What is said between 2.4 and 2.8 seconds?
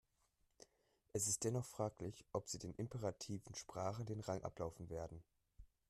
sie den